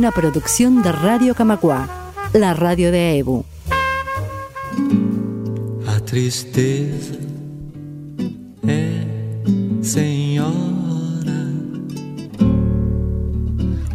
[0.00, 1.86] Una producción de Radio Camacua,
[2.32, 3.44] la radio de EBU.
[5.86, 7.18] A tristeza
[8.66, 9.04] é
[9.82, 11.42] senhora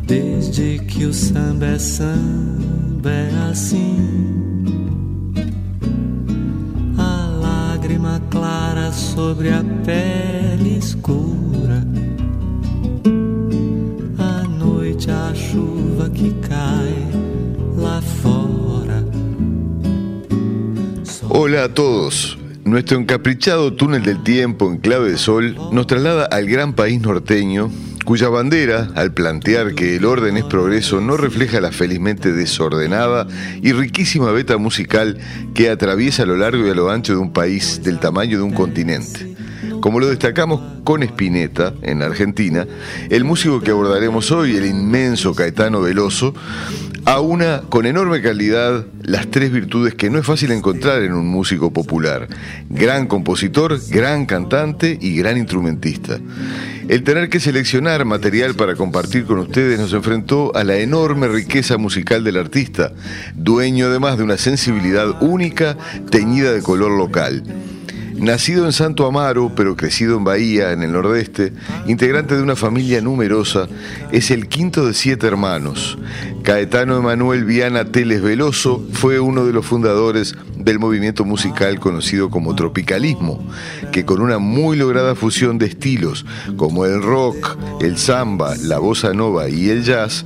[0.05, 4.63] Desde que o samba é samba é assim
[6.99, 11.64] A lágrima clara sobre a pele escura
[15.05, 16.33] chuva que
[17.77, 19.03] lá fora
[21.29, 22.37] Hola a todos.
[22.63, 27.69] Nuestro encaprichado túnel del tiempo en clave de sol nos traslada al gran país norteño,
[28.05, 33.27] cuya bandera, al plantear que el orden es progreso, no refleja la felizmente desordenada
[33.61, 35.19] y riquísima beta musical
[35.53, 38.43] que atraviesa a lo largo y a lo ancho de un país del tamaño de
[38.43, 39.34] un continente.
[39.85, 42.65] Como lo destacamos con Spinetta en Argentina,
[43.11, 46.33] el músico que abordaremos hoy, el inmenso Caetano Veloso,
[47.05, 51.71] aúna con enorme calidad las tres virtudes que no es fácil encontrar en un músico
[51.71, 52.27] popular.
[52.67, 56.17] Gran compositor, gran cantante y gran instrumentista.
[56.87, 61.77] El tener que seleccionar material para compartir con ustedes nos enfrentó a la enorme riqueza
[61.77, 62.91] musical del artista,
[63.35, 65.77] dueño además de una sensibilidad única
[66.09, 67.43] teñida de color local.
[68.17, 71.51] Nacido en Santo Amaro, pero crecido en Bahía, en el nordeste,
[71.85, 73.67] integrante de una familia numerosa,
[74.11, 75.97] es el quinto de siete hermanos.
[76.41, 82.55] Caetano Emanuel Viana Teles Veloso fue uno de los fundadores del movimiento musical conocido como
[82.55, 83.45] tropicalismo,
[83.91, 86.25] que con una muy lograda fusión de estilos
[86.55, 90.25] como el rock, el samba, la bossa nova y el jazz,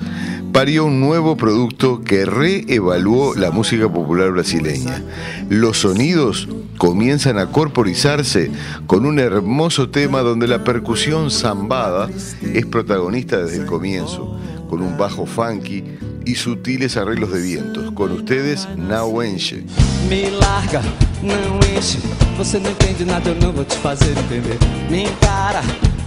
[0.52, 5.02] parió un nuevo producto que reevaluó la música popular brasileña.
[5.50, 6.47] Los sonidos
[6.79, 8.50] comienzan a corporizarse
[8.88, 12.09] con un hermoso tema donde la percusión zambada
[12.41, 15.84] es protagonista desde el comienzo, con un bajo funky
[16.25, 17.91] y sutiles arreglos de vientos.
[17.91, 19.63] Con ustedes, Nauenche.
[20.09, 20.81] Me larga,
[21.22, 22.00] não enche.
[22.38, 24.57] Você não entende nada, eu não vou te fazer entender.
[24.89, 25.62] Me encara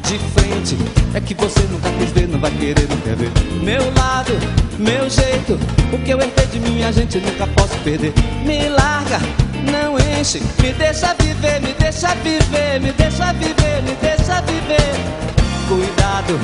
[0.09, 0.79] de frente.
[1.13, 3.31] É que você nunca quis ver, não vai querer, ver.
[3.63, 4.33] Meu lado,
[4.79, 5.59] meu jeito.
[5.93, 8.15] O que eu herdei de minha gente nunca posso perder.
[8.47, 9.21] Me larga,
[9.71, 10.41] não enche.
[10.61, 14.95] Me deixa viver, me deixa viver, me deixa viver, me deixa viver.
[15.69, 16.39] Cuidado,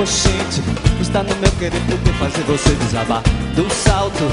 [0.00, 0.62] oxente.
[1.00, 3.22] Está no meu querer porque fazer você desabar
[3.54, 4.24] do salto.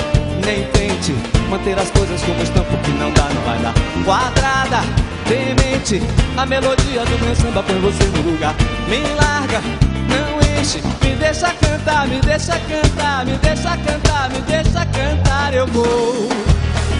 [0.45, 1.13] Nem tente
[1.49, 3.73] manter as coisas como estão, porque não dá, não vai dar.
[4.03, 4.81] Quadrada,
[5.27, 6.01] demente.
[6.37, 8.55] A melodia do meu samba põe você no lugar.
[8.89, 9.61] Me larga,
[10.09, 10.81] não enche.
[11.01, 15.53] Me deixa cantar, me deixa cantar, me deixa cantar, me deixa cantar.
[15.53, 16.54] Eu vou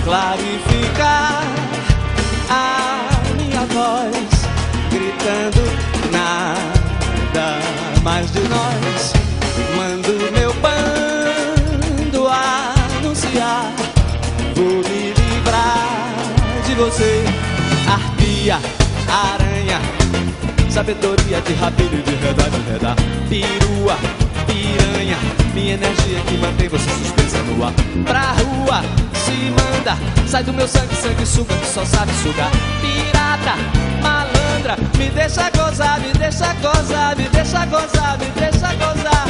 [0.05, 1.41] clarificar
[2.47, 4.15] a minha voz,
[4.91, 5.63] gritando
[6.11, 7.59] nada
[8.03, 9.13] mais de nós.
[9.75, 13.73] Mando meu bando anunciar,
[14.55, 15.89] vou me livrar
[16.67, 17.23] de você,
[17.89, 18.59] arpia,
[19.09, 19.81] aranha,
[20.69, 22.95] sabedoria de rabino e de redar, de redar,
[23.27, 23.97] perua,
[24.45, 25.17] piranha,
[25.55, 27.73] minha energia que mantém você suspensa no ar.
[28.05, 28.81] Pra rua,
[29.13, 32.51] se manda, sai do meu sangue, sangue suga que só sabe sugar.
[32.81, 33.55] Pirata,
[34.03, 39.27] malandra, me deixa gozar, me deixa gozar, me deixa gozar, me deixa gozar.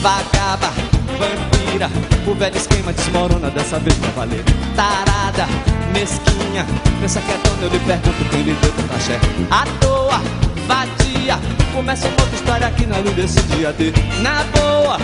[0.00, 0.72] Vagaba,
[1.18, 1.90] vampira,
[2.24, 4.44] o velho esquema desmorona dessa vez pra valer.
[4.76, 5.48] Tarada,
[5.92, 6.64] mesquinha,
[7.00, 9.18] pensa que é eu lhe pergunto quem lhe deu tanta axé.
[9.50, 10.22] À toa,
[10.68, 11.36] vadia,
[11.74, 13.92] começa uma outra história aqui na luz desse dia D.
[14.22, 14.98] Na boa,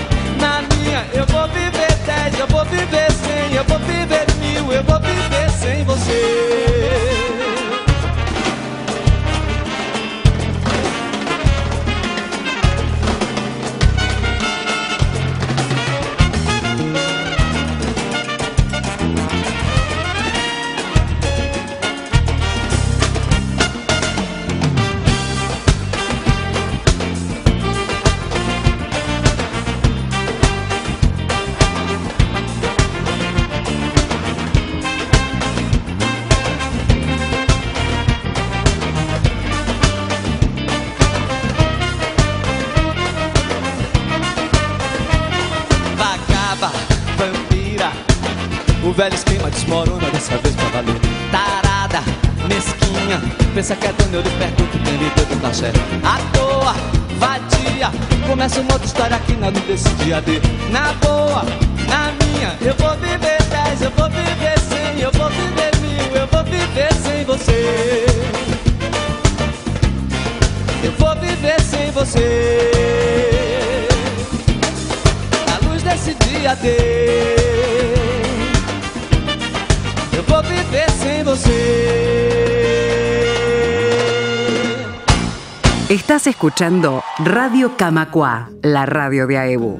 [85.94, 89.78] Estás escuchando Radio Camacua, la radio de AEBU.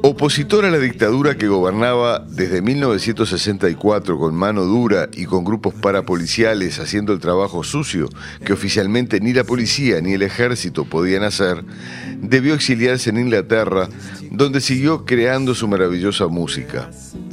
[0.00, 6.78] Opositor a la dictadura que gobernaba desde 1964 con mano dura y con grupos parapoliciales
[6.78, 8.08] haciendo el trabajo sucio
[8.46, 11.66] que oficialmente ni la policía ni el ejército podían hacer,
[12.22, 13.90] debió exiliarse en Inglaterra,
[14.30, 16.88] donde siguió creando su maravillosa música.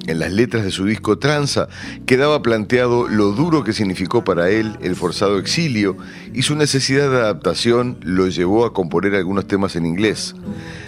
[0.07, 1.67] En las letras de su disco Tranza
[2.05, 5.97] quedaba planteado lo duro que significó para él el forzado exilio
[6.33, 10.33] y su necesidad de adaptación lo llevó a componer algunos temas en inglés.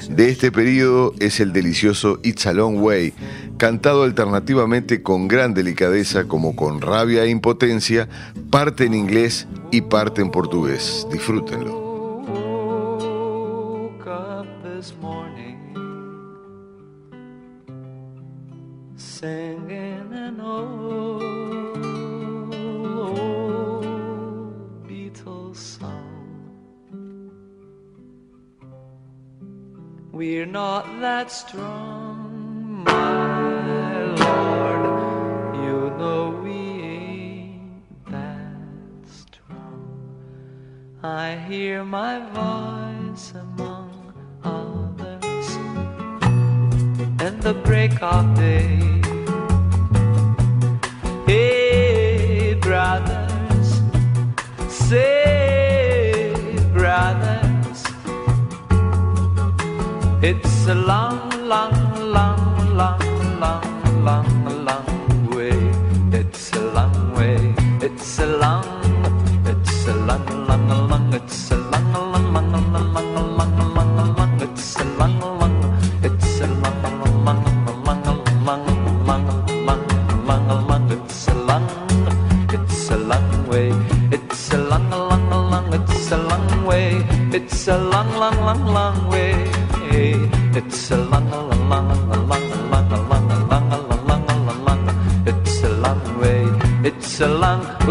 [0.09, 3.13] De este periodo es el delicioso It's a Long Way,
[3.57, 8.07] cantado alternativamente con gran delicadeza como con rabia e impotencia,
[8.49, 11.05] parte en inglés y parte en portugués.
[11.11, 11.88] Disfrútenlo.
[30.19, 34.83] We're not that strong, my lord.
[35.63, 40.99] You know we ain't that strong.
[41.01, 44.13] I hear my voice among
[44.43, 45.55] others
[47.23, 49.08] and the break of day.
[60.21, 61.71] It's a long, long,
[62.11, 63.78] long, long, long,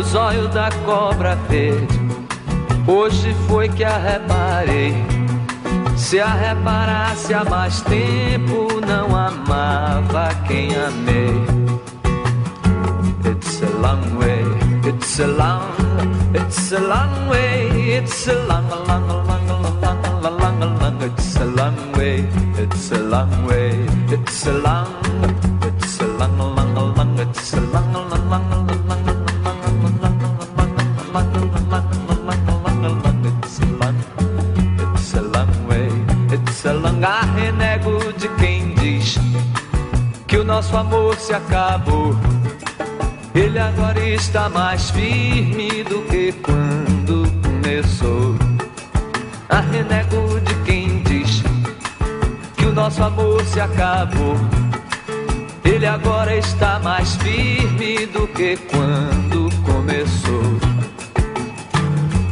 [0.09, 1.99] zóio da cobra verde.
[2.87, 4.95] Hoje foi que a reparei.
[5.97, 11.59] Se a reparasse há mais tempo, não amava quem amei.
[13.25, 14.45] It's a long way,
[14.89, 15.75] it's a long,
[16.35, 21.45] it's a long way, it's a long, long, long, long, long, long, long, it's a
[21.45, 22.25] long way,
[22.57, 23.68] it's a long way.
[37.29, 39.19] A arrenego de quem diz
[40.27, 42.14] que o nosso amor se acabou.
[43.35, 48.35] Ele agora está mais firme do que quando começou.
[49.49, 51.43] Arrenego de quem diz
[52.57, 54.37] que o nosso amor se acabou.
[55.64, 60.59] Ele agora está mais firme do que quando começou.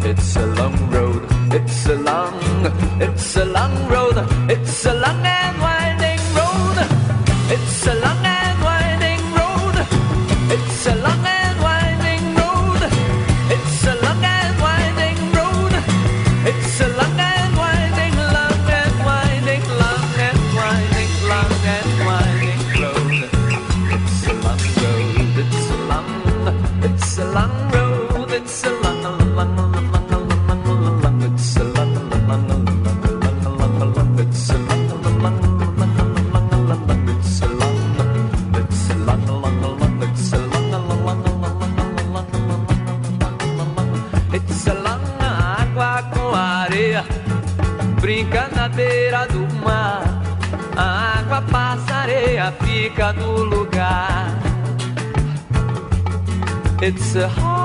[0.05, 2.33] It's a long road, it's a long,
[3.01, 4.06] it's a long road,
[4.77, 6.77] it's a long and winding road.
[7.51, 8.26] It's a long
[57.17, 57.56] The.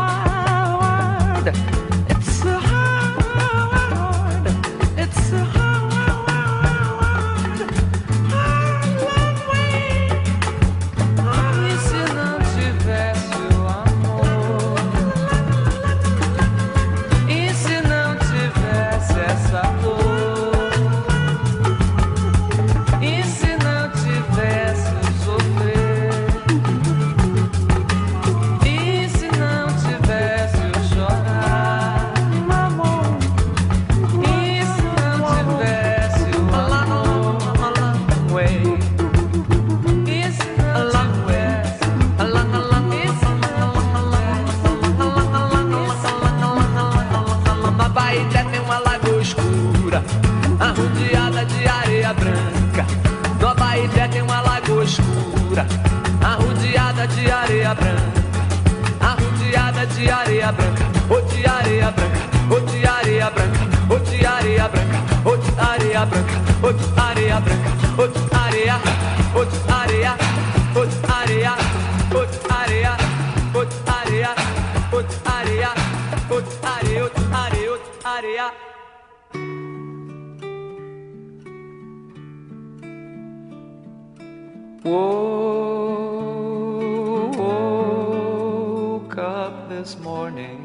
[89.51, 90.59] Up this morning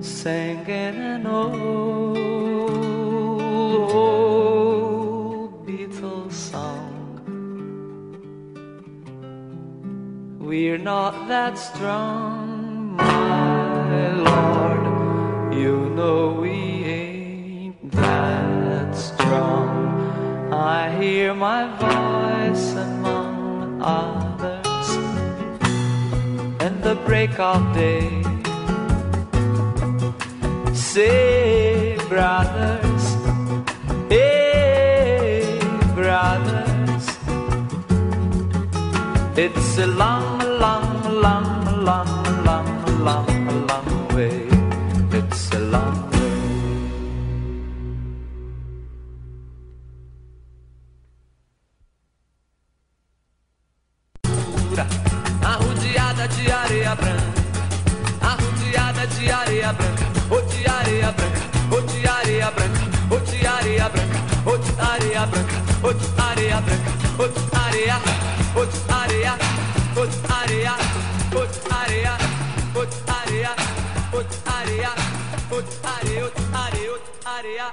[0.00, 2.16] singing an old,
[3.92, 6.94] old Beatles song.
[10.40, 14.84] We're not that strong, my Lord.
[15.54, 16.56] You know we
[16.98, 19.72] ain't that strong.
[20.52, 22.07] I hear my voice
[27.18, 28.22] break of day.
[30.72, 33.04] Say, brothers,
[34.08, 35.58] hey,
[35.96, 37.06] brothers,
[39.36, 40.37] it's a long, long,
[77.48, 77.72] de areia.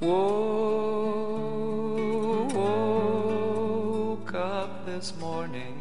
[0.00, 0.54] Whoa.
[4.86, 5.76] this morning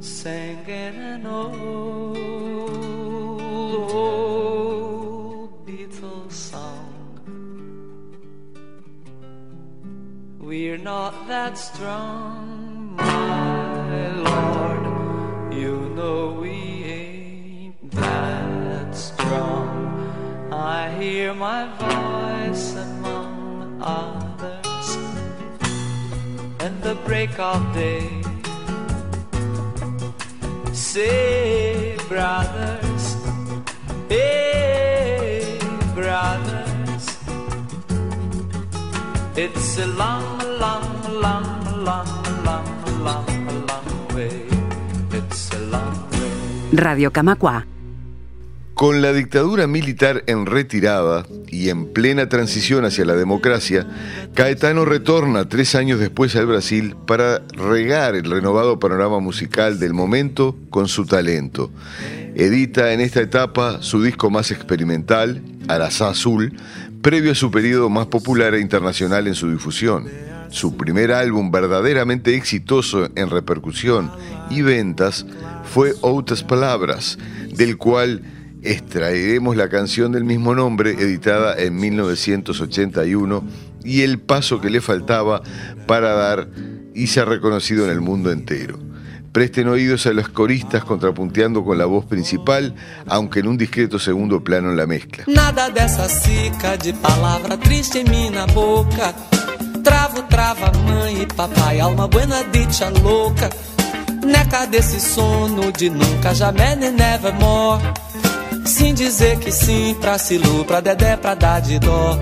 [0.00, 2.16] singing an old,
[3.92, 6.90] old Beatles song.
[10.38, 12.43] We're not that strong,
[14.34, 14.84] Lord.
[15.52, 16.56] You know we
[16.98, 19.68] ain't that strong.
[20.52, 24.88] I hear my voice among others
[26.64, 28.08] and the break of day.
[30.72, 33.16] Say, brothers,
[34.08, 35.58] hey,
[35.94, 37.06] brothers,
[39.36, 40.86] it's a long, long,
[41.20, 42.23] long, long,
[46.76, 47.66] Radio Camacua
[48.74, 53.86] Con la dictadura militar en retirada y en plena transición hacia la democracia,
[54.34, 60.56] Caetano retorna tres años después al Brasil para regar el renovado panorama musical del momento
[60.70, 61.70] con su talento.
[62.34, 66.54] Edita en esta etapa su disco más experimental, Arazá Azul,
[67.02, 70.08] previo a su periodo más popular e internacional en su difusión.
[70.50, 74.10] Su primer álbum verdaderamente exitoso en repercusión
[74.50, 75.26] y ventas
[75.64, 77.18] fue Outras Palabras,
[77.54, 78.22] del cual
[78.62, 83.44] extraeremos la canción del mismo nombre, editada en 1981,
[83.84, 85.42] y el paso que le faltaba
[85.86, 86.48] para dar
[86.94, 88.78] y ser reconocido en el mundo entero.
[89.32, 92.72] Presten oídos a los coristas contrapunteando con la voz principal,
[93.06, 95.24] aunque en un discreto segundo plano en la mezcla.
[95.26, 99.12] Nada dessa cica de palavra triste em minha boca.
[99.84, 103.50] Travo, trava, mãe e papai, alma buena, dicha louca.
[104.24, 107.82] Neca desse sono de nunca, jamais nem nevermore.
[108.64, 112.18] Sim dizer que sim pra Silu, pra Dedé, pra dar de dó.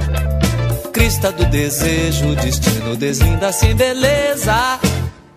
[0.92, 4.80] Crista do desejo, destino deslinda assim beleza.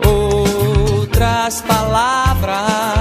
[0.04, 2.95] Outras palavras,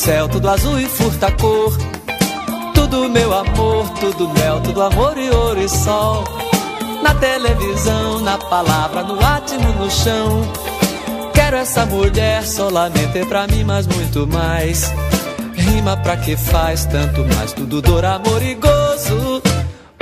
[0.00, 1.76] céu, tudo azul e furta cor.
[2.74, 6.24] Tudo meu amor, tudo mel, tudo amor e ouro e sol.
[7.02, 10.40] Na televisão, na palavra, no átimo, no chão.
[11.34, 14.90] Quero essa mulher solamente pra mim, mas muito mais.
[15.54, 19.42] Rima pra que faz tanto mais, tudo dor, amor e gozo.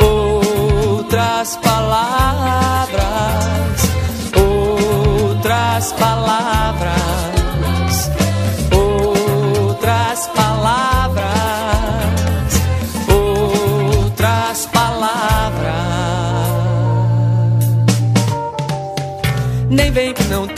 [0.00, 3.02] Outras palavras,
[4.36, 6.97] outras palavras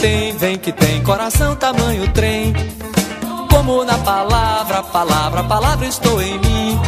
[0.01, 2.53] tem, vem que tem, coração tamanho trem.
[3.49, 6.79] Como na palavra, palavra, palavra estou em mim.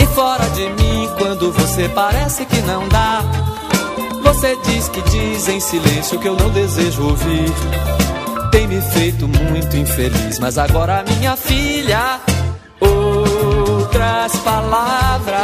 [0.00, 3.22] E fora de mim, quando você parece que não dá.
[4.22, 7.52] Você diz que diz em silêncio que eu não desejo ouvir.
[8.50, 12.20] Tem me feito muito infeliz, mas agora minha filha,
[12.80, 15.42] outras palavras,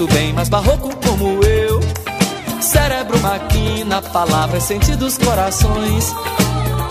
[0.00, 1.78] muito bem, mas barroco como eu.
[2.62, 6.14] Cérebro, máquina, palavras, sentidos, corações.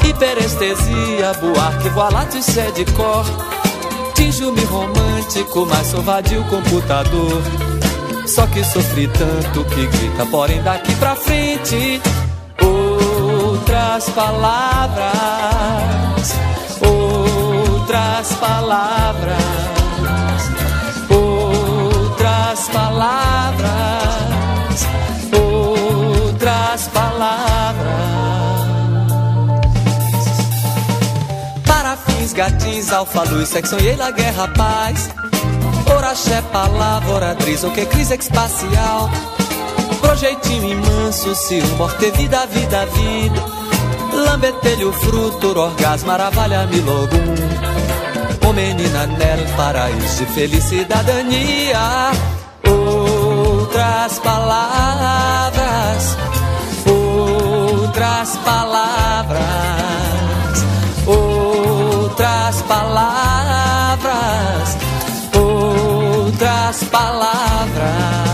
[0.07, 3.25] Hiperestesia, buarque, voilate, é de cor.
[4.13, 7.41] Tinjo-me romântico, mas sou vadio computador.
[8.27, 11.99] Só que sofri tanto que grita, porém daqui pra frente.
[12.61, 15.09] Outras palavras,
[16.79, 19.18] outras palavras,
[32.99, 35.09] alfa, luz, sexo e la guerra, paz.
[35.95, 39.09] Ora, xé, palavra, oratriz, o que crise espacial.
[40.01, 43.41] Projeitinho imenso, se um morte vida, vida, vida.
[44.25, 47.15] Lambetelho, fruto, orgasmo, maravilha-me logo.
[48.47, 52.11] Ô menina nel, paraíso de felicidadania.
[52.67, 56.17] Outras palavras,
[56.85, 59.78] outras palavras,
[62.69, 64.07] palavras,
[65.33, 68.29] outras palavras.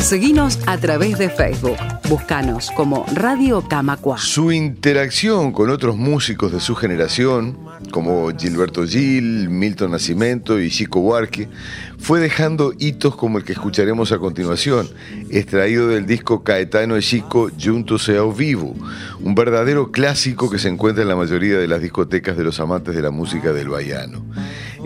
[0.00, 1.97] Seguinos a través de Facebook.
[2.08, 4.16] Búscanos como Radio Camacua.
[4.16, 7.58] Su interacción con otros músicos de su generación,
[7.90, 11.50] como Gilberto Gil, Milton Nascimento y Chico Buarque,
[11.98, 14.88] fue dejando hitos como el que escucharemos a continuación,
[15.28, 18.74] extraído del disco Caetano y Chico Juntos e ao Vivo,
[19.20, 22.96] un verdadero clásico que se encuentra en la mayoría de las discotecas de los amantes
[22.96, 24.24] de la música del baiano.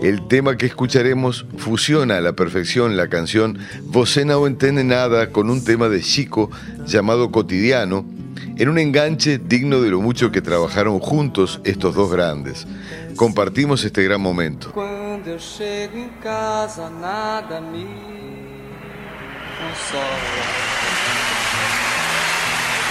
[0.03, 5.49] El tema que escucharemos fusiona a la perfección la canción Você no entiende nada con
[5.49, 6.51] un tema de Chico
[6.85, 8.03] llamado Cotidiano,
[8.57, 12.67] en un enganche digno de lo mucho que trabajaron juntos estos dos grandes.
[13.15, 14.73] Compartimos este gran momento.
[14.73, 17.85] Quando eu chego em casa, nada me
[19.57, 20.03] consola.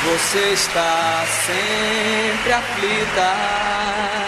[0.06, 4.21] Você está sempre aflita.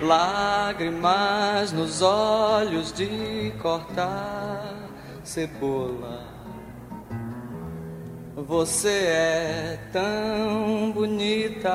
[0.00, 4.74] Lágrimas nos olhos de cortar
[5.24, 6.22] cebola.
[8.36, 11.72] Você é tão bonita.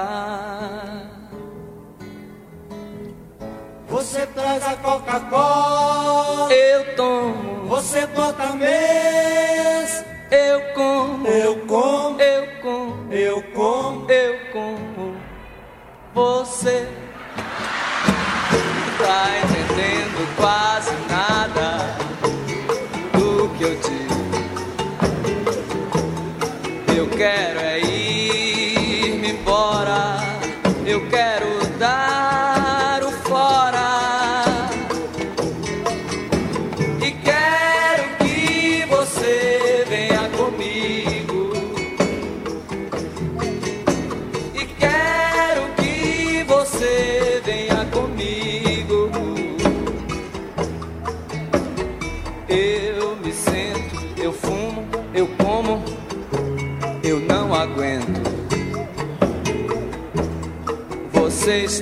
[3.90, 13.12] Você traz a Coca-Cola, Eu tomo, você bota mês, eu como, eu como, eu como,
[13.12, 14.12] eu como.
[14.12, 15.16] eu como.
[16.14, 16.88] Você
[19.02, 21.96] tá entendendo quase nada
[23.14, 24.22] do que eu digo.
[26.96, 28.21] Eu quero é ir-me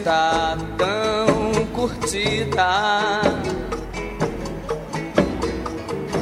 [0.10, 3.22] está tão curtida.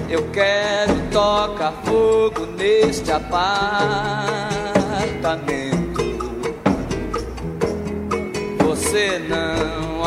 [0.10, 3.48] Eu quero tocar fogo neste apartamento.
[8.66, 10.04] Você não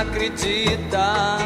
[0.00, 1.36] acredita.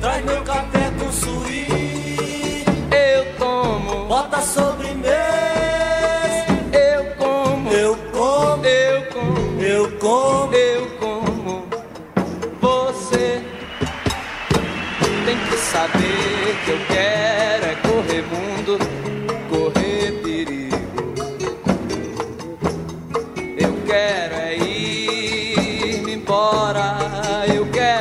[0.00, 4.81] Traz meu café com suíte, Eu tomo, bota sobremesa.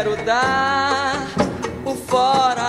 [0.01, 1.27] Quero dar
[1.85, 2.60] o fora.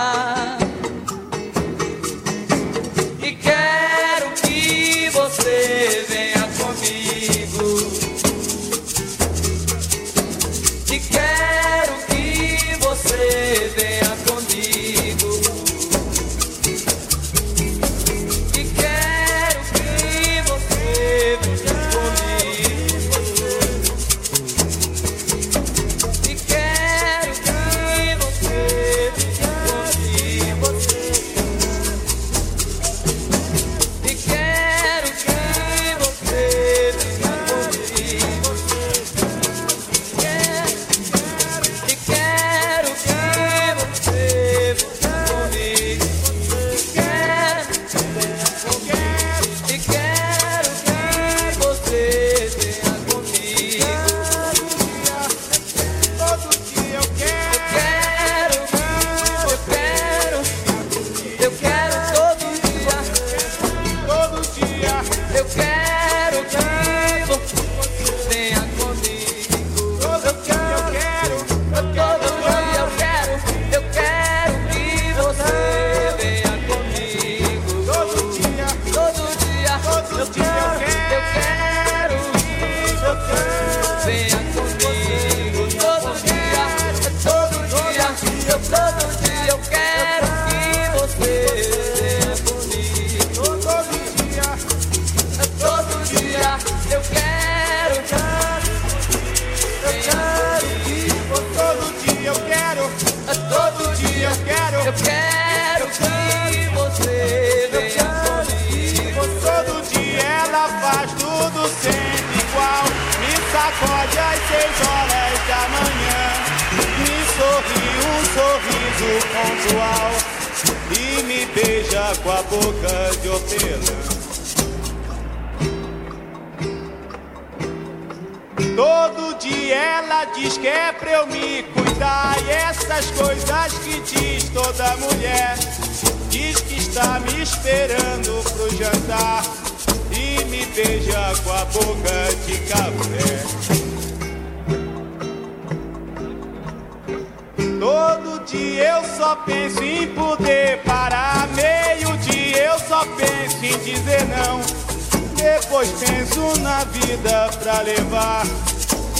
[157.83, 158.45] Levar.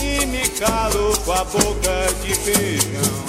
[0.02, 3.24] E me calo com a boca de feijão.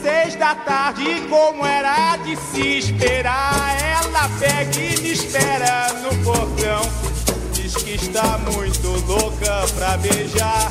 [0.00, 6.82] Seis da tarde, como era de se esperar, ela pega e me espera no portão.
[7.52, 10.70] Diz que está muito louca pra beijar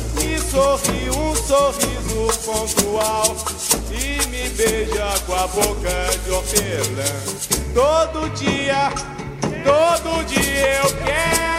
[0.21, 3.35] Me sorri um sorriso pontual.
[3.91, 7.11] E me beija com a boca de hortelã.
[7.73, 8.91] Todo dia,
[9.63, 11.50] todo dia eu quero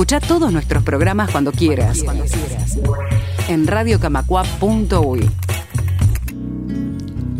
[0.00, 2.02] Escucha todos nuestros programas cuando quieras.
[3.48, 5.30] En radiocamacua.uy.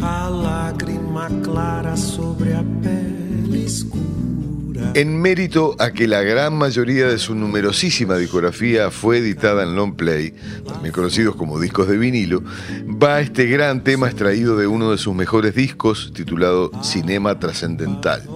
[0.02, 4.90] A lágrima clara sobre a pele escura.
[4.92, 9.96] En mérito a que la gran mayoría de su numerosísima discografía fue editada en long
[9.96, 10.34] play,
[10.66, 12.42] también conocidos como discos de vinilo,
[12.86, 18.28] va este gran tema extraído de uno de sus mejores discos titulado Cinema Trascendental.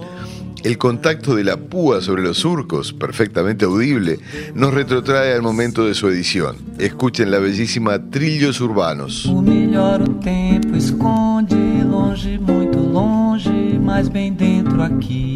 [0.65, 4.17] El contacto de la púa sobre los surcos, perfectamente audible,
[4.55, 6.55] nos retrotrae al momento de su edición.
[6.79, 9.27] Escuchen la bellísima Trillos Urbanos.
[9.27, 11.55] O melhor o tempo esconde,
[11.87, 15.35] longe, muito longe, mas bem dentro aqui.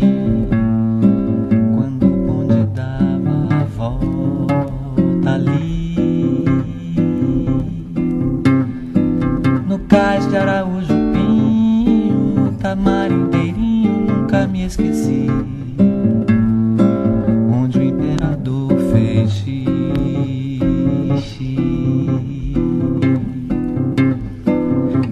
[1.76, 6.44] Quando o bonde dava a volta ali.
[9.68, 13.39] No cais de Araújo Pinho, Tamar inteirinho, nunca
[14.50, 15.28] me esqueci.
[17.52, 19.44] Onde o imperador fez.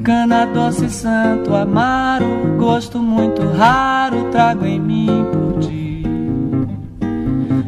[0.03, 6.07] Cana doce, santo, amaro, gosto muito raro, trago em mim por dia.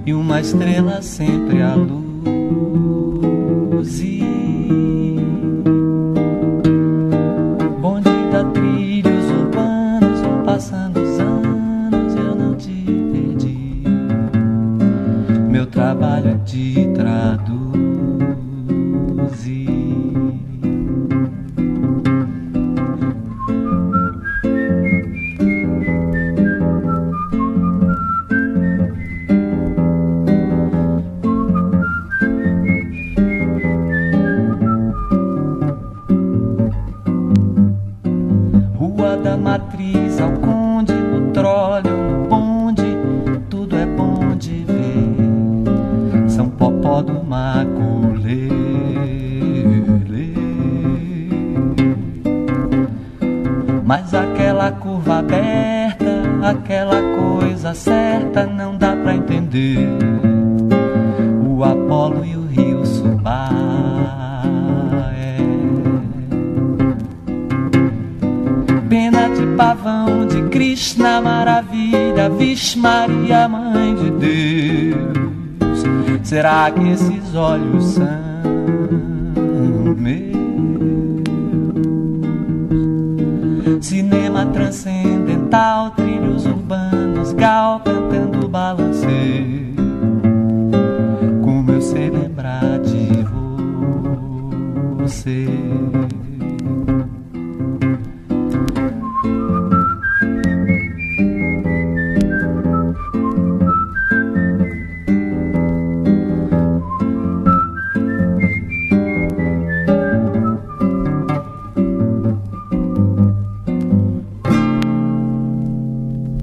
[0.06, 1.99] E uma estrela sempre a luzir.
[16.50, 16.79] Trabalho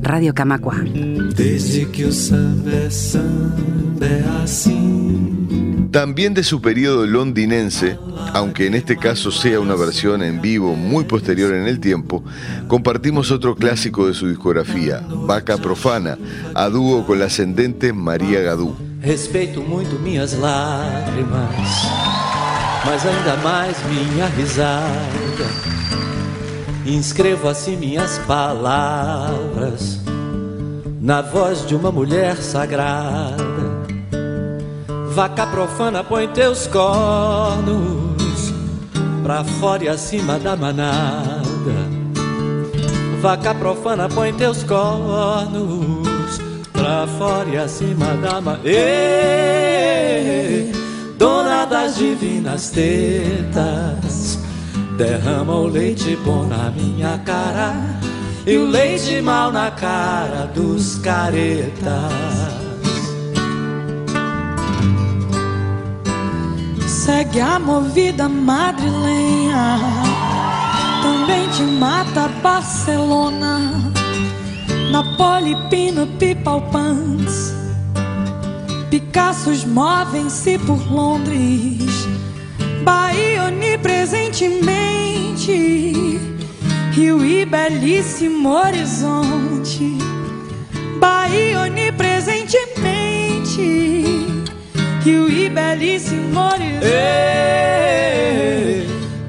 [0.02, 0.74] Radio Camacua.
[1.36, 2.56] Desde que o samba.
[5.96, 7.98] También de su periodo londinense,
[8.34, 12.22] aunque en este caso sea una versión en vivo muy posterior en el tiempo,
[12.68, 16.18] compartimos otro clásico de su discografía, Vaca Profana,
[16.54, 18.76] a dúo con la ascendente María Gadú.
[19.00, 21.88] Respeito muito minhas lágrimas,
[22.84, 25.46] mas ainda mais minha risada.
[26.84, 30.02] Inscrevo assim minhas palavras
[31.00, 33.65] na voz de uma mulher sagrada.
[35.16, 38.52] Vaca profana, põe teus cornos
[39.22, 41.32] pra fora e acima da manada.
[43.22, 46.38] Vaca profana, põe teus cornos
[46.70, 48.68] pra fora e acima da manada.
[51.16, 54.38] Dona das divinas tetas,
[54.98, 57.74] derrama o leite bom na minha cara
[58.46, 62.65] e o leite mal na cara dos caretas.
[67.56, 69.78] A movida madrilenha,
[71.02, 73.92] também te mata Barcelona,
[74.90, 77.54] Napoli, Pino, Pipalpans.
[78.90, 82.08] Picassos movem-se por Londres,
[82.82, 86.18] Bahia onipresentemente,
[86.92, 89.98] Rio e belíssimo horizonte,
[90.98, 92.05] Bahia onipresentemente.
[95.08, 96.86] E belíssimo horizonte.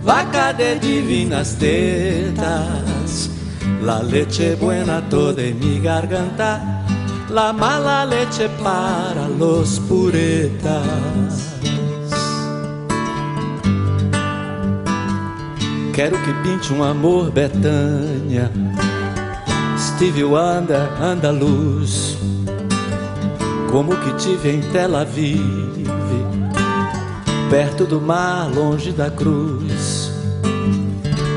[0.02, 3.30] Vaca de divinas tetas,
[3.84, 6.84] la leche buena toda en mi garganta,
[7.30, 11.54] la mala leche para los puretas.
[15.94, 18.50] Quero que pinte um amor Betânia,
[19.78, 22.18] Steve Wonder, andaluz,
[23.72, 25.86] como que tive em Tel Aviv,
[27.50, 30.12] perto do mar, longe da cruz,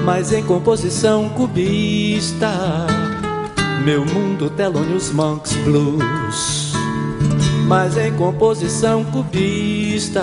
[0.05, 2.51] mas em composição cubista,
[3.85, 6.73] Meu mundo Thelonious Monks Blues,
[7.67, 10.23] mas em composição cubista.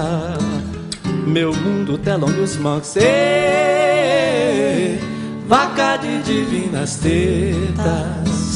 [1.26, 5.00] Meu mundo Thelonious Monks, Ê,
[5.48, 8.47] vaca de divinas tetas.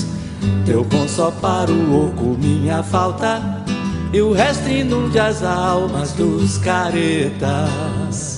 [0.66, 3.42] Teu bom só para o oco, minha falta,
[4.14, 8.38] e o resto inunde as almas dos caretas.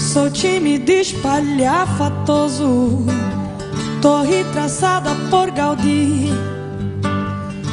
[0.00, 3.06] Sou tímido, espalhafatoso,
[4.00, 6.30] torre traçada por Gaudí.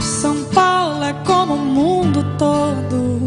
[0.02, 3.20] São Paulo é como o mundo todo,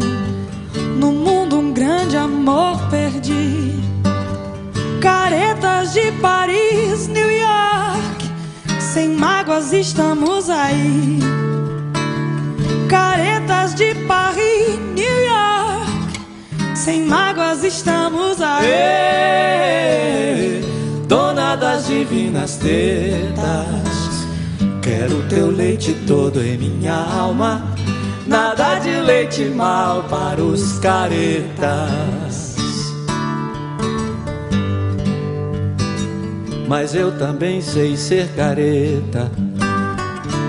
[0.97, 3.79] no mundo um grande amor perdi.
[4.99, 5.52] Caretas
[5.93, 8.31] de Paris, New York,
[8.79, 11.19] sem mágoas estamos aí.
[12.89, 16.19] Caretas de Paris, New York.
[16.73, 18.65] Sem mágoas estamos aí.
[18.65, 20.61] Ê,
[21.07, 24.25] dona das divinas tetas,
[24.81, 27.71] quero teu leite todo em minha alma.
[28.25, 32.42] Nada de leite mal para os caretas.
[36.75, 39.29] Mas eu também sei ser careta.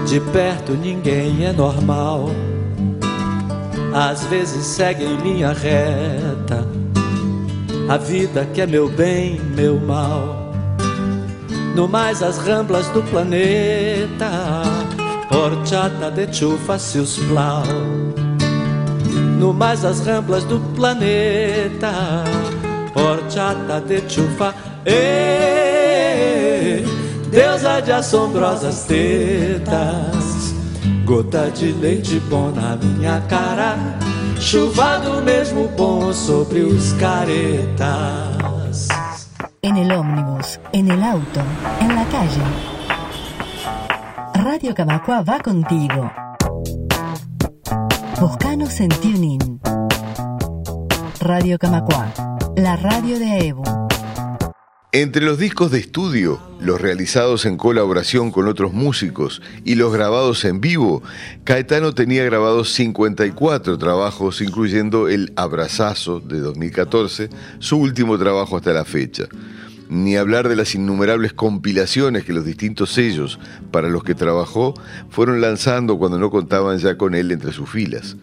[0.06, 2.30] De perto ninguém é normal
[3.92, 6.66] às vezes segue em linha reta.
[7.90, 10.50] A vida que é meu bem, meu mal.
[11.76, 14.30] No mais as ramblas do planeta,
[15.30, 17.64] horchata de chufa se os plau.
[19.38, 21.92] No mais as ramblas do planeta,
[22.94, 24.54] horchata de chufa,
[24.86, 25.53] e
[27.34, 30.54] deusa de assombrosas tetas.
[31.04, 33.76] Gota de leite bom na minha cara,
[34.38, 38.88] chuva do mesmo bom sobre os caretas.
[39.60, 41.40] En el ómnibus, en el auto,
[41.80, 42.42] en la calle.
[44.34, 46.10] Radio Camacua va contigo.
[48.20, 49.60] Buscanos en TuneIn.
[51.20, 52.06] Radio Camacua,
[52.56, 53.83] la radio de Evo.
[54.96, 60.44] Entre los discos de estudio, los realizados en colaboración con otros músicos y los grabados
[60.44, 61.02] en vivo,
[61.42, 67.28] Caetano tenía grabados 54 trabajos, incluyendo el Abrazazo de 2014,
[67.58, 69.24] su último trabajo hasta la fecha.
[69.88, 73.40] Ni hablar de las innumerables compilaciones que los distintos sellos
[73.72, 74.74] para los que trabajó
[75.10, 78.14] fueron lanzando cuando no contaban ya con él entre sus filas.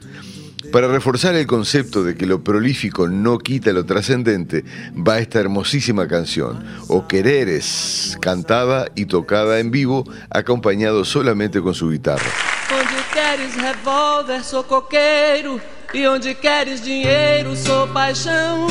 [0.71, 4.63] Para reforzar el concepto de que lo prolífico no quita lo trascendente,
[4.95, 11.89] va esta hermosísima canción, O Quereres, cantada y tocada en vivo, acompañado solamente con su
[11.89, 12.25] guitarra.
[12.71, 15.59] Onde queres revólver, sou coqueiro.
[15.93, 18.67] E onde queres dinheiro, sou paixão.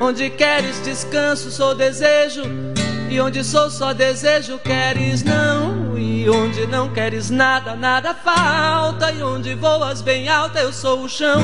[0.00, 2.42] Onde queres descanso, sou desejo.
[3.08, 5.69] E onde sou só desejo, queres não.
[6.00, 9.12] E onde não queres nada, nada falta.
[9.12, 11.40] E onde voas bem alta, eu sou o chão.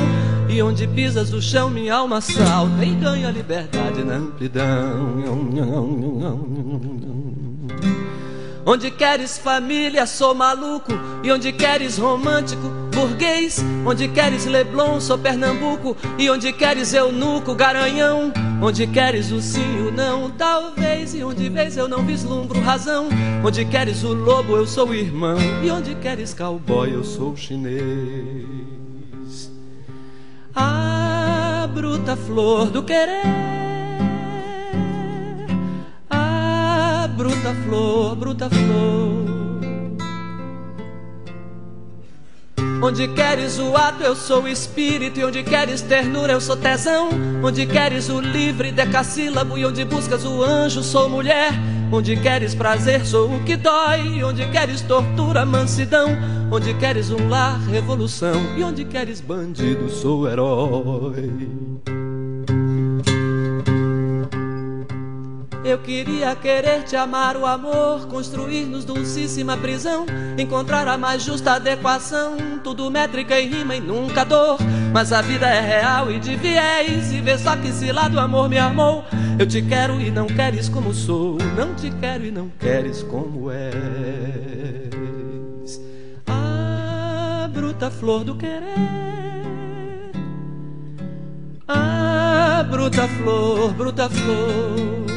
[0.49, 5.13] E onde pisas o chão, minha alma salta e ganha liberdade na amplidão.
[8.69, 10.93] Onde queres família, sou maluco.
[11.23, 13.65] E onde queres romântico, burguês.
[13.87, 15.97] Onde queres Leblon, sou Pernambuco.
[16.19, 18.33] E onde queres eunuco, garanhão.
[18.61, 21.15] Onde queres o sim, o não, talvez.
[21.15, 23.09] E onde vez eu não vislumbro razão.
[23.45, 25.39] Onde queres o lobo, eu sou irmão.
[25.63, 27.87] E onde queres cowboy, eu sou chinês.
[30.53, 33.66] A bruta flor do querer.
[37.17, 39.27] Bruta flor, bruta flor.
[42.83, 45.19] Onde queres o ato, eu sou espírito.
[45.19, 47.09] E onde queres ternura, eu sou tesão.
[47.43, 49.57] Onde queres o livre decassílabo.
[49.57, 51.53] E onde buscas o anjo, sou mulher.
[51.91, 54.19] Onde queres prazer, sou o que dói.
[54.19, 56.09] E onde queres tortura, mansidão.
[56.53, 58.35] Onde queres um lar, revolução.
[58.57, 61.33] E onde queres bandido, sou herói.
[65.67, 70.07] Eu queria querer te amar o amor, construir-nos dulcíssima prisão,
[70.39, 74.59] encontrar a mais justa adequação, tudo métrica e rima e nunca dor.
[74.95, 78.21] Mas a vida é real e de viés, e vê só que se lá do
[78.21, 79.05] amor me amou.
[79.41, 83.51] Eu te quero e não queres como sou, não te quero e não queres como
[83.51, 83.75] és.
[86.29, 88.63] A bruta flor do querer.
[91.67, 95.16] Ah, bruta flor, bruta flor.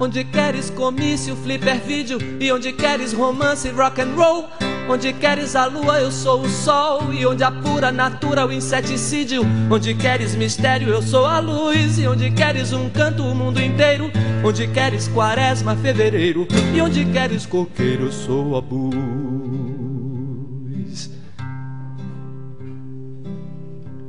[0.00, 4.48] Onde queres comício, flipper vídeo E onde queres romance, rock and roll
[4.90, 7.12] Onde queres a lua, eu sou o sol.
[7.12, 9.42] E onde a pura natura, o inseticídio.
[9.70, 11.96] Onde queres mistério, eu sou a luz.
[11.96, 14.10] E onde queres um canto, o mundo inteiro.
[14.44, 16.44] Onde queres quaresma, fevereiro.
[16.74, 19.29] E onde queres coqueiro, eu sou a luz.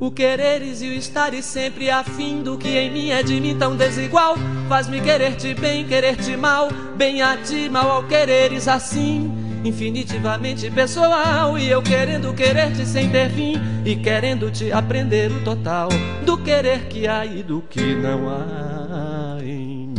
[0.01, 3.75] O quereres e o estares sempre afim do que em mim é de mim tão
[3.75, 4.35] desigual.
[4.67, 9.31] Faz-me querer-te bem, querer-te mal, bem a ti, mal ao quereres assim
[9.63, 15.89] infinitivamente pessoal e eu querendo querer-te sem ter fim e querendo te aprender o total
[16.25, 19.93] do querer que há e do que não há em mim.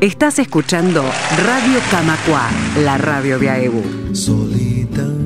[0.00, 2.48] Estás escuchando Radio Camacuá,
[2.82, 4.16] la radio de AEBU.
[4.16, 5.17] Solidão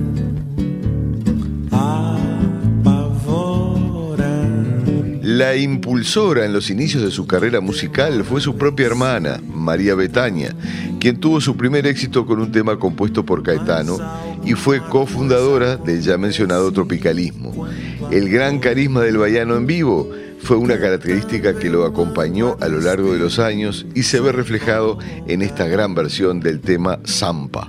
[5.43, 10.55] La impulsora en los inicios de su carrera musical fue su propia hermana, María Betania,
[11.01, 13.99] quien tuvo su primer éxito con un tema compuesto por Caetano
[14.45, 17.67] y fue cofundadora del ya mencionado tropicalismo.
[18.13, 20.09] El gran carisma del baiano en vivo
[20.45, 24.31] fue una característica que lo acompañó a lo largo de los años y se ve
[24.31, 27.69] reflejado en esta gran versión del tema Zampa.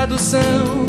[0.00, 0.86] tradução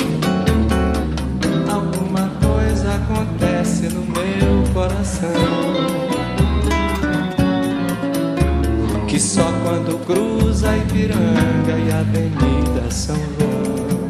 [1.69, 5.27] Alguma coisa acontece no meu coração
[9.07, 14.09] que só quando cruza Ipiranga e Avenida São João.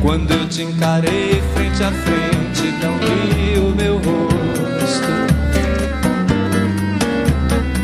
[0.00, 5.08] Quando eu te encarei frente a frente, não vi o meu rosto.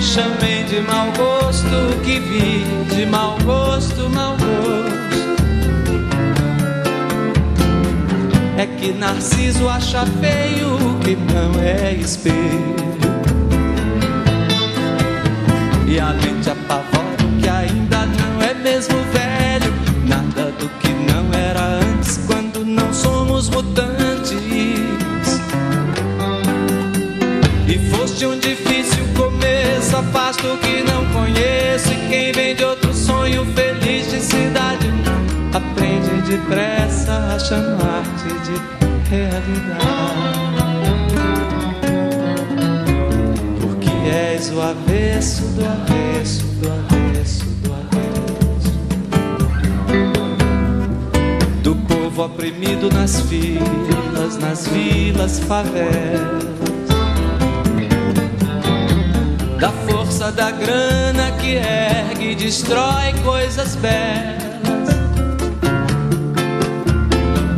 [0.00, 1.31] Chamei de mau gosto
[1.66, 4.82] o que vi, de mau gosto, mau gosto.
[8.56, 12.76] É que Narciso acha feio o que não é espelho.
[15.86, 17.02] E a mente apavora
[17.40, 19.72] que ainda não é mesmo velho.
[20.06, 23.92] Nada do que não era antes quando não somos mutantes.
[27.68, 30.91] E foste um difícil começo, afasto que não
[36.52, 38.54] depressa a chamar-te de
[39.08, 40.42] realidade.
[44.04, 48.72] és o avesso do avesso do avesso do avesso.
[51.62, 56.42] Do povo oprimido nas filas, nas vilas, favelas.
[59.58, 64.51] Da força da grana que ergue e destrói coisas belas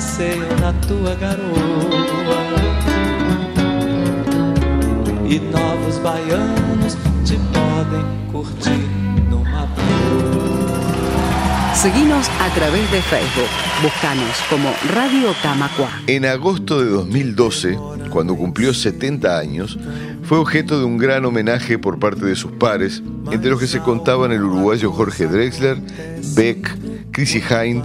[0.00, 2.40] Na tua garoa.
[5.28, 6.96] E novos baianos
[7.26, 8.80] te podem curtir
[9.28, 11.74] numa boa.
[11.74, 13.50] Seguinos a través de Facebook.
[13.82, 15.90] Búscanos como Radio Camacua.
[16.06, 17.78] En agosto de 2012,
[18.08, 19.78] cuando cumplió 70 años,
[20.22, 23.80] fue objeto de un gran homenaje por parte de sus pares, entre los que se
[23.80, 25.76] contaban el uruguayo Jorge Drexler,
[26.34, 26.78] Beck,
[27.12, 27.84] Chrissy Hind,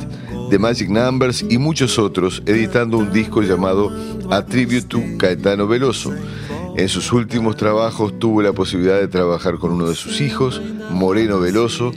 [0.50, 3.92] The Magic Numbers y muchos otros, editando un disco llamado
[4.30, 6.14] A Tribute to Caetano Veloso.
[6.78, 11.40] En sus últimos trabajos tuvo la posibilidad de trabajar con uno de sus hijos, Moreno
[11.40, 11.92] Veloso,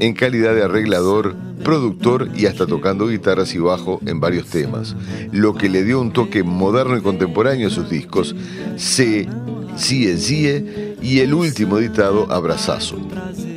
[0.00, 4.94] en calidad de arreglador, productor y hasta tocando guitarras y bajo en varios temas,
[5.32, 8.34] lo que le dio un toque moderno y contemporáneo a sus discos,
[8.76, 9.28] C,
[9.76, 12.98] Sie, Sie y el último editado, Abrazazo.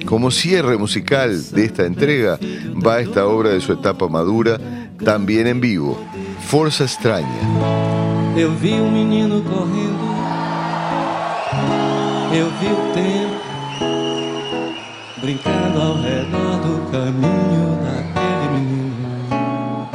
[0.07, 2.39] Como cierre musical de esta entrega
[2.75, 4.57] va esta obra de su etapa madura,
[5.03, 5.99] también en vivo,
[6.47, 7.27] Forza Extraña.
[8.37, 10.05] Eu vi um menino correndo,
[12.33, 13.47] eu vi o tempo
[15.19, 19.89] brincando ao redor do caminho daquele menino.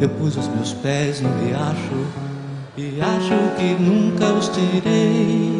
[0.00, 2.00] Eu pus os meus pés no riacho
[2.76, 2.98] e
[3.56, 5.59] que nunca os tirei.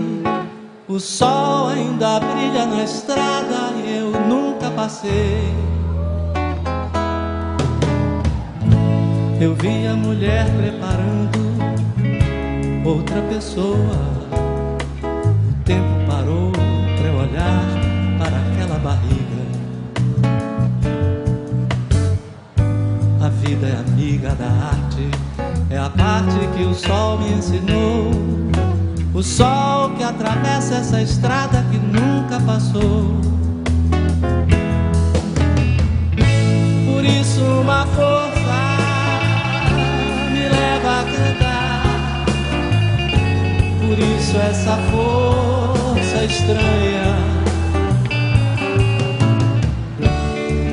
[1.01, 5.51] O sol ainda brilha na estrada e eu nunca passei.
[9.41, 11.39] Eu vi a mulher preparando
[12.85, 13.97] outra pessoa.
[15.49, 17.65] O tempo parou para eu olhar
[18.19, 19.43] para aquela barriga.
[23.25, 25.11] A vida é amiga da arte,
[25.71, 28.30] é a parte que o sol me ensinou.
[29.13, 33.21] O sol que atravessa essa estrada que nunca passou.
[36.87, 38.41] Por isso, uma força
[43.91, 47.17] por isso essa força estranha.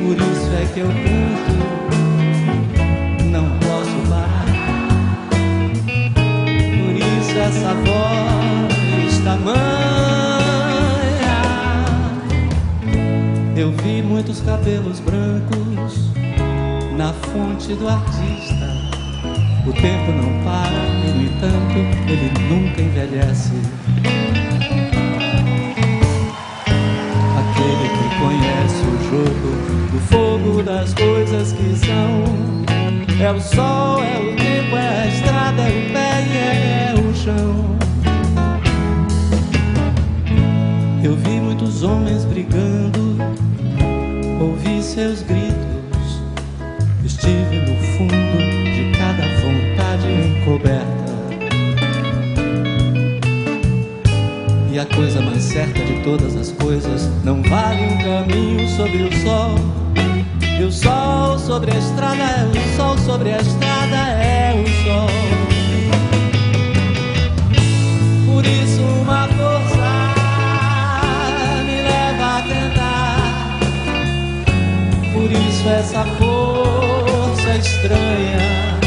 [0.06, 1.58] Por isso é que eu canto,
[3.32, 4.46] não posso parar.
[6.78, 8.17] Por isso essa voz
[9.38, 9.58] tamanha.
[13.56, 16.12] Eu vi muitos cabelos brancos
[16.98, 18.88] na fonte do artista
[19.68, 21.78] o tempo não para e, no entanto,
[22.08, 23.52] ele nunca envelhece.
[27.38, 29.50] Aquele que conhece o jogo
[29.92, 32.24] do fogo das coisas que são.
[33.20, 34.37] É o sol, é o
[54.78, 59.22] E a coisa mais certa de todas as coisas não vale um caminho sobre o
[59.24, 59.56] sol.
[60.60, 65.10] E o sol sobre a estrada é o sol sobre a estrada é o sol.
[68.28, 69.90] Por isso uma força
[71.66, 73.60] me leva a tentar.
[75.12, 78.78] Por isso essa força estranha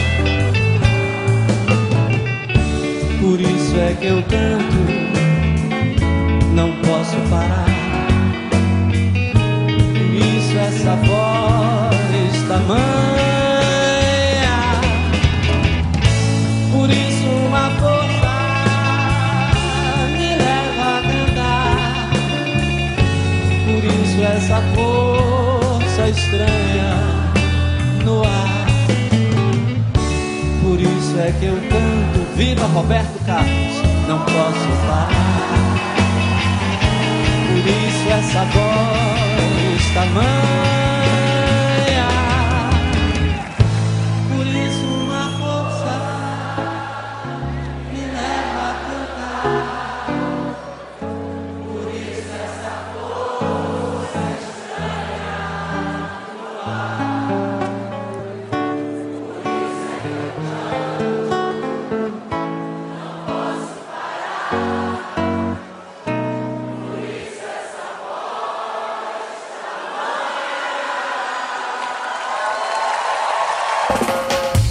[3.21, 4.70] Por isso é que eu canto,
[7.11, 7.67] posso parar.
[9.33, 12.81] Por isso essa voz tamanha.
[16.73, 18.33] Por isso uma força
[20.17, 22.11] me leva a cantar.
[23.67, 26.91] Por isso essa força estranha
[28.05, 28.67] no ar.
[30.63, 35.31] Por isso é que eu canto Viva Roberto Carlos, não posso parar.
[37.61, 40.80] Por isso essa voz tamanha.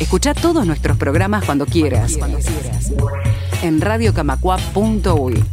[0.09, 2.17] Escucha todos nuestros programas cuando quieras.
[2.17, 2.91] Cuando quieras.
[3.61, 5.43] En radiocamacua.uy.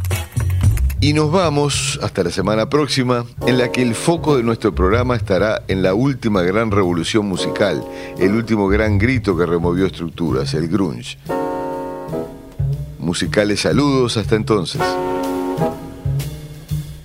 [0.99, 5.15] Y nos vamos hasta la semana próxima, en la que el foco de nuestro programa
[5.15, 7.83] estará en la última gran revolución musical,
[8.17, 11.19] el último gran grito que removió estructuras, el grunge.
[12.97, 14.81] Musicales saludos hasta entonces.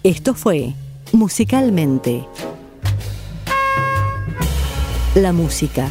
[0.02, 0.72] Esto fue
[1.12, 2.26] Musicalmente.
[5.14, 5.90] La música,